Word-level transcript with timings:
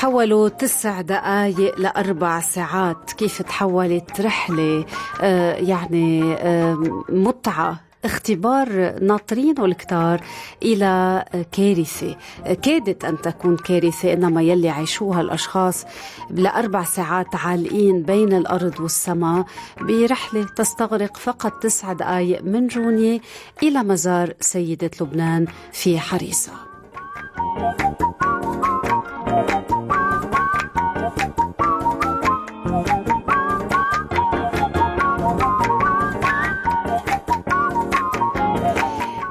تحولوا 0.00 0.48
تسع 0.48 1.00
دقائق 1.00 1.78
لأربع 1.78 2.40
ساعات. 2.40 3.12
كيف 3.12 3.42
تحولت 3.42 4.20
رحلة؟ 4.20 4.84
آه 5.22 5.54
يعني 5.54 6.36
متعة. 7.08 7.80
اختبار 8.04 8.98
ناطرينه 9.02 9.64
الكتار 9.64 10.20
إلى 10.62 11.24
كارثة. 11.52 12.16
كادت 12.62 13.04
أن 13.04 13.20
تكون 13.20 13.56
كارثة 13.56 14.12
إنما 14.12 14.42
يلي 14.42 14.68
عيشوها 14.68 15.20
الأشخاص 15.20 15.84
لأربع 16.30 16.84
ساعات 16.84 17.36
عالقين 17.36 18.02
بين 18.02 18.32
الأرض 18.32 18.80
والسماء 18.80 19.44
برحلة 19.80 20.46
تستغرق 20.56 21.16
فقط 21.16 21.52
تسع 21.62 21.92
دقائق 21.92 22.42
من 22.42 22.66
جونية 22.66 23.20
إلى 23.62 23.82
مزار 23.82 24.34
سيدة 24.40 24.90
لبنان 25.00 25.46
في 25.72 25.98
حريصة. 25.98 26.52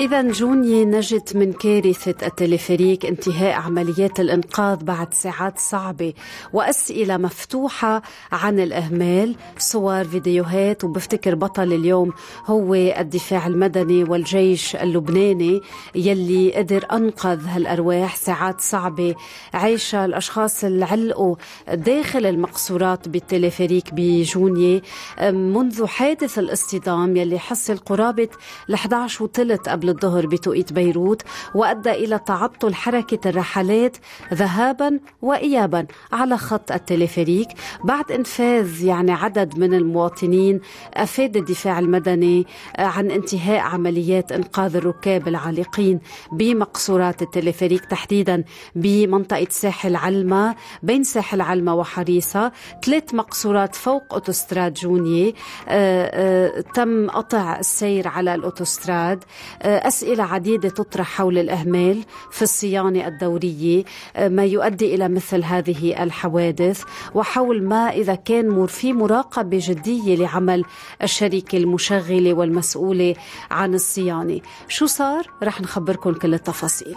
إذا 0.00 0.22
جوني 0.22 0.84
نجت 0.84 1.36
من 1.36 1.52
كارثة 1.52 2.26
التلفريك 2.26 3.06
انتهاء 3.06 3.52
عمليات 3.54 4.20
الإنقاذ 4.20 4.84
بعد 4.84 5.14
ساعات 5.14 5.58
صعبة. 5.58 6.12
وأسئلة 6.52 7.16
مفتوحة 7.16 8.02
عن 8.32 8.60
الإهمال 8.60 9.36
صور 9.58 10.04
فيديوهات 10.04 10.84
وبفتكر 10.84 11.34
بطل 11.34 11.72
اليوم 11.72 12.12
هو 12.46 12.74
الدفاع 12.74 13.46
المدني 13.46 14.04
والجيش 14.04 14.76
اللبناني 14.76 15.60
يلي 15.94 16.52
قدر 16.54 16.86
أنقذ 16.92 17.46
هالأرواح 17.46 18.16
ساعات 18.16 18.60
صعبة. 18.60 19.14
عيشها 19.54 20.04
الأشخاص 20.04 20.64
اللي 20.64 20.84
علقوا 20.84 21.36
داخل 21.72 22.26
المقصورات 22.26 23.08
بالتلفريك 23.08 23.84
بجونية. 23.92 24.82
منذ 25.22 25.86
حادث 25.86 26.38
الاصطدام 26.38 27.16
يلي 27.16 27.38
حصل 27.38 27.76
قرابة 27.76 28.28
ل 28.68 28.74
11 28.74 29.24
وثلث 29.24 29.60
قبل 29.68 29.86
الظهر 29.96 30.26
بتوقيت 30.26 30.72
بيروت 30.72 31.22
وأدى 31.54 31.90
إلى 31.90 32.18
تعطل 32.26 32.74
حركة 32.74 33.30
الرحلات 33.30 33.96
ذهابا 34.34 35.00
وإيابا 35.22 35.86
على 36.12 36.36
خط 36.38 36.72
التلفريك 36.72 37.48
بعد 37.84 38.12
إنفاذ 38.12 38.84
يعني 38.84 39.12
عدد 39.12 39.58
من 39.58 39.74
المواطنين 39.74 40.60
أفاد 40.94 41.36
الدفاع 41.36 41.78
المدني 41.78 42.46
عن 42.78 43.10
انتهاء 43.10 43.60
عمليات 43.60 44.32
إنقاذ 44.32 44.76
الركاب 44.76 45.28
العالقين 45.28 46.00
بمقصورات 46.32 47.22
التلفريك 47.22 47.84
تحديدا 47.84 48.44
بمنطقة 48.74 49.46
ساحل 49.50 49.96
علما. 49.96 50.54
بين 50.82 51.04
ساحل 51.04 51.40
علما 51.40 51.72
وحريصة 51.72 52.52
ثلاث 52.84 53.14
مقصورات 53.14 53.74
فوق 53.74 54.02
أوتوستراد 54.12 54.74
جونيي 54.74 55.34
آه، 55.68 56.10
آه، 56.14 56.60
تم 56.60 57.10
قطع 57.10 57.58
السير 57.58 58.08
على 58.08 58.34
الأوتوستراد. 58.34 59.24
آه، 59.62 59.75
أسئلة 59.76 60.24
عديدة 60.24 60.68
تطرح 60.68 61.06
حول 61.06 61.38
الأهمال 61.38 62.04
في 62.30 62.42
الصيانة 62.42 63.06
الدورية 63.06 63.84
ما 64.18 64.44
يؤدي 64.44 64.94
إلى 64.94 65.08
مثل 65.08 65.44
هذه 65.44 66.02
الحوادث. 66.02 66.82
وحول 67.14 67.62
ما 67.62 67.90
إذا 67.90 68.14
كان 68.14 68.66
في 68.66 68.92
مراقبة 68.92 69.58
جدية 69.62 70.16
لعمل 70.16 70.64
الشركة 71.02 71.58
المشغلة 71.58 72.34
والمسؤولة 72.34 73.14
عن 73.50 73.74
الصيانة. 73.74 74.40
شو 74.68 74.86
صار؟ 74.86 75.30
رح 75.42 75.60
نخبركم 75.60 76.12
كل 76.12 76.34
التفاصيل. 76.34 76.96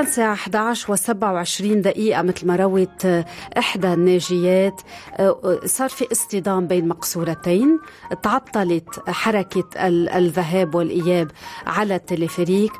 الساعة 0.00 0.32
11 0.32 0.96
و27 0.96 1.62
دقيقة 1.62 2.22
مثل 2.22 2.46
ما 2.46 2.56
روت 2.56 3.06
إحدى 3.58 3.92
الناجيات. 3.92 4.80
صار 5.64 5.88
في 5.88 6.06
اصطدام 6.12 6.66
بين 6.66 6.88
مقصورتين. 6.88 7.78
تعطلت 8.22 9.10
حركة 9.10 9.64
الذهاب 10.16 10.74
والإياب 10.74 11.30
على 11.66 11.94
التلفريك 11.94 12.72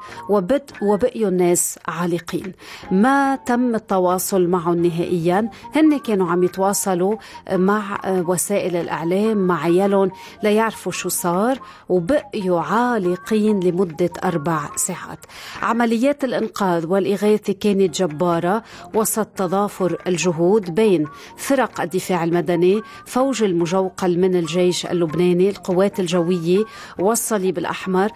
وبقيوا 0.82 1.28
الناس 1.28 1.78
عالقين. 1.88 2.53
ما 2.91 3.37
تم 3.37 3.75
التواصل 3.75 4.47
معهم 4.47 4.87
نهائيا. 4.87 5.50
هن 5.75 5.98
كانوا 5.98 6.31
عم 6.31 6.43
يتواصلوا 6.43 7.16
مع 7.53 8.00
وسائل 8.06 8.77
الإعلام 8.77 9.37
مع 9.37 9.62
عيالهم 9.65 10.10
ليعرفوا 10.43 10.93
شو 10.93 11.09
صار 11.09 11.59
وبقيوا 11.88 12.60
عالقين 12.60 13.60
لمدة 13.60 14.10
أربع 14.25 14.77
ساعات. 14.77 15.19
عمليات 15.62 16.25
الإنقاذ 16.25 16.87
والإغاثة 17.06 17.53
كانت 17.53 18.03
جبارة 18.03 18.62
وسط 18.94 19.27
تضافر 19.27 19.97
الجهود 20.06 20.75
بين 20.75 21.06
فرق 21.37 21.81
الدفاع 21.81 22.25
المدني 22.25 22.83
فوج 23.06 23.43
المجوقل 23.43 24.19
من 24.19 24.37
الجيش 24.37 24.87
اللبناني 24.87 25.50
القوات 25.50 26.00
الجوية 26.00 26.65
والصليب 26.99 27.59
الأحمر 27.59 28.11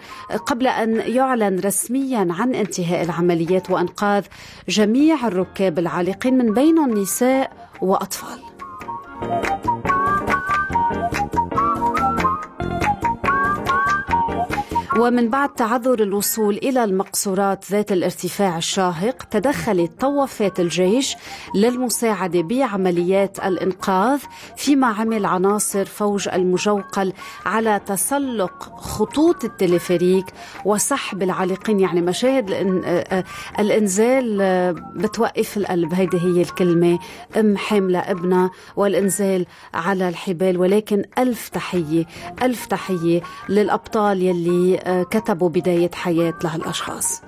قبل 0.45 0.67
أن 0.67 1.03
يعلن 1.15 1.59
رسميا 1.59 2.27
عن 2.29 2.55
انتهاء 2.55 3.03
العمليات 3.03 3.71
وإنقاذ 3.71 4.23
جميع 4.69 5.27
الركاب 5.27 5.79
العالقين 5.79 6.37
من 6.37 6.53
بينهم 6.53 6.97
نساء 6.97 7.51
وأطفال. 7.81 8.50
ومن 14.99 15.29
بعد 15.29 15.49
تعذر 15.49 16.03
الوصول 16.03 16.57
إلى 16.57 16.83
المقصورات 16.83 17.65
ذات 17.71 17.91
الارتفاع 17.91 18.57
الشاهق 18.57 19.23
تدخلت 19.23 20.01
طوافات 20.01 20.59
الجيش 20.59 21.15
للمساعدة 21.55 22.41
بعمليات 22.41 23.39
الإنقاذ 23.39 24.19
فيما 24.57 24.87
عمل 24.87 25.25
عناصر 25.25 25.85
فوج 25.85 26.29
المجوقل 26.33 27.13
على 27.45 27.81
تسلق 27.85 28.79
خطوط 28.79 29.43
التلفريك 29.43 30.25
وسحب 30.65 31.23
العالقين. 31.23 31.79
يعني 31.79 32.01
مشاهد 32.01 32.49
الإنزال 33.59 34.37
بتوقف 34.95 35.57
القلب. 35.57 35.93
هيدي 35.93 36.17
هي 36.17 36.41
الكلمة 36.41 36.99
أم 37.37 37.57
حاملة 37.57 37.99
ابنها 37.99 38.51
والإنزال 38.75 39.45
على 39.73 40.09
الحبال. 40.09 40.57
ولكن 40.57 41.03
ألف 41.17 41.49
تحية 41.49 42.05
ألف 42.41 42.65
تحية 42.65 43.21
للأبطال 43.49 44.21
يلي 44.21 44.80
كتبوا 45.11 45.49
بداية 45.49 45.91
حياة 45.93 46.33
لهالأشخاص. 46.43 47.21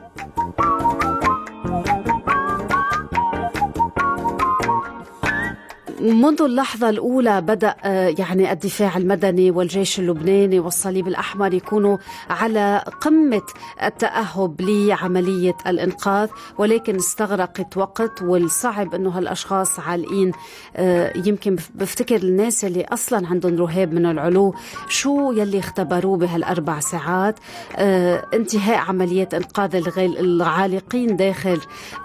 منذ 6.04 6.42
اللحظة 6.42 6.90
الأولى 6.90 7.42
بدأ 7.42 7.76
آه، 7.84 8.16
يعني 8.20 8.52
الدفاع 8.52 8.98
المدني 8.98 9.52
والجيش 9.52 10.00
اللبناني 10.00 10.60
والصليب 10.60 11.08
الأحمر 11.08 11.54
يكونوا 11.54 11.98
على 12.30 12.84
قمة 13.02 13.42
التأهب 13.84 14.62
لعملية 14.62 15.56
الإنقاذ 15.68 16.30
ولكن 16.58 16.96
استغرقت 16.96 17.78
وقت 17.78 18.22
والصعب 18.22 18.96
أنه 18.96 19.10
هالأشخاص 19.10 19.80
عالقين. 19.80 20.32
آه، 20.76 21.14
يمكن 21.26 21.56
بفتكر 21.76 22.16
الناس 22.16 22.66
اللي 22.66 22.86
أصلا 22.86 23.28
عندهم 23.28 23.56
رهاب 23.56 23.94
من 23.94 24.06
العلو 24.06 24.56
شو 24.90 25.32
يلي 25.32 25.60
اختبروه 25.60 26.18
بهالأربع 26.18 26.80
ساعات. 26.80 27.40
آه، 27.76 28.26
انتهاء 28.34 28.78
عمليات 28.78 29.34
إنقاذ 29.34 29.76
العالقين 29.98 31.16
داخل 31.16 31.60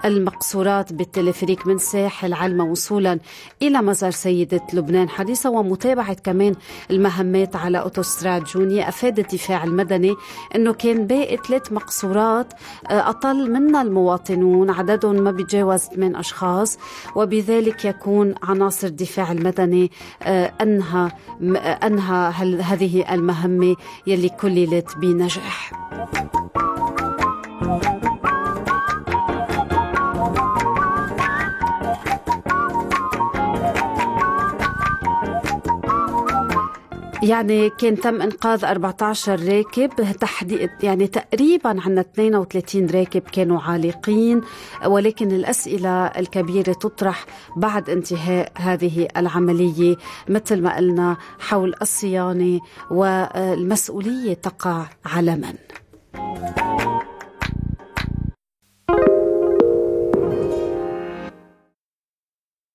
المقصورات 0.05 0.93
بالتلفريك 0.93 1.67
من 1.67 1.77
ساحل 1.77 2.33
علما 2.33 2.63
وصولا 2.63 3.19
إلى 3.61 3.88
مزار 3.89 4.11
سيدة 4.11 4.61
لبنان 4.73 5.09
حديثة 5.09 5.49
ومتابعة 5.49 6.13
كمان 6.13 6.55
المهمات 6.91 7.55
على 7.55 7.79
أوتوستراد 7.79 8.43
جونيا. 8.43 8.89
أفاد 8.89 9.19
الدفاع 9.19 9.63
المدني 9.63 10.15
أنه 10.55 10.73
كان 10.73 11.07
باقي 11.07 11.37
ثلاث 11.47 11.71
مقصورات 11.71 12.53
آه، 12.89 13.09
أطل 13.09 13.51
منا 13.51 13.81
المواطنون 13.81 14.69
عددهم 14.69 15.15
ما 15.15 15.31
بيتجاوز 15.31 15.79
8 15.81 16.19
أشخاص 16.19 16.77
وبذلك 17.15 17.85
يكون 17.85 18.35
عناصر 18.43 18.87
الدفاع 18.87 19.31
المدني 19.31 19.91
آه، 20.23 20.53
أنهى 20.61 21.11
أنهى 21.83 22.31
هذه 22.61 23.13
المهمة 23.13 23.75
يلي 24.07 24.29
كللت 24.29 24.97
بنجاح. 24.97 25.71
يعني 37.23 37.69
كان 37.69 37.99
تم 37.99 38.21
إنقاذ 38.21 38.65
14 38.65 39.47
راكب 39.47 39.89
تحديد 40.19 40.69
يعني 40.83 41.07
تقريبا 41.07 41.81
عنا 41.81 42.01
32 42.01 42.85
راكب 42.89 43.21
كانوا 43.21 43.61
عالقين 43.61 44.41
ولكن 44.85 45.31
الأسئلة 45.31 46.05
الكبيرة 46.05 46.73
تطرح 46.73 47.25
بعد 47.55 47.89
انتهاء 47.89 48.51
هذه 48.55 49.07
العملية 49.17 49.95
مثل 50.29 50.61
ما 50.61 50.75
قلنا 50.75 51.17
حول 51.39 51.75
الصيانة 51.81 52.59
والمسؤولية 52.91 54.33
تقع 54.33 54.85
على 55.05 55.35
من 55.35 55.53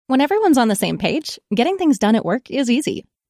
When 0.07 0.21
everyone's 0.21 0.59
on 0.59 0.69
the 0.69 0.77
same 0.77 0.99
page, 0.99 1.39
getting 1.55 1.77
things 1.77 1.99
done 1.99 2.15
at 2.15 2.25
work 2.25 2.51
is 2.51 2.71
easy. 2.71 3.05